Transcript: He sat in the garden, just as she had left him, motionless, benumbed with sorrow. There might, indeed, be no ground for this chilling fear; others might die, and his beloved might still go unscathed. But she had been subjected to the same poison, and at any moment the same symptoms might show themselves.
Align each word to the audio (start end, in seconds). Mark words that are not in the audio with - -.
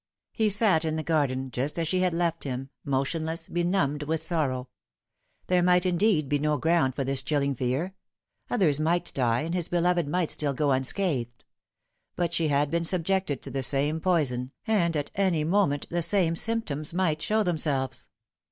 He 0.31 0.49
sat 0.49 0.83
in 0.83 0.95
the 0.95 1.03
garden, 1.03 1.51
just 1.51 1.77
as 1.77 1.87
she 1.87 1.99
had 1.99 2.11
left 2.11 2.43
him, 2.43 2.71
motionless, 2.83 3.47
benumbed 3.47 4.01
with 4.01 4.23
sorrow. 4.23 4.67
There 5.45 5.61
might, 5.61 5.85
indeed, 5.85 6.27
be 6.27 6.39
no 6.39 6.57
ground 6.57 6.95
for 6.95 7.03
this 7.03 7.21
chilling 7.21 7.53
fear; 7.53 7.93
others 8.49 8.79
might 8.79 9.13
die, 9.13 9.41
and 9.41 9.53
his 9.53 9.67
beloved 9.69 10.07
might 10.07 10.31
still 10.31 10.55
go 10.55 10.71
unscathed. 10.71 11.43
But 12.15 12.33
she 12.33 12.47
had 12.47 12.71
been 12.71 12.83
subjected 12.83 13.43
to 13.43 13.51
the 13.51 13.61
same 13.61 13.99
poison, 13.99 14.53
and 14.65 14.97
at 14.97 15.11
any 15.13 15.43
moment 15.43 15.87
the 15.91 16.01
same 16.01 16.35
symptoms 16.35 16.95
might 16.95 17.21
show 17.21 17.43
themselves. 17.43 18.07